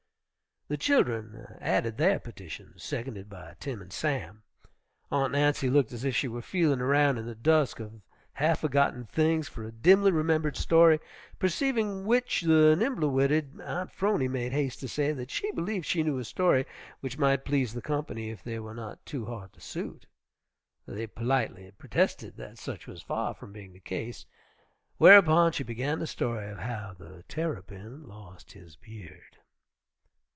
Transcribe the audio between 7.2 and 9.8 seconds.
the dusk of half forgotten things for a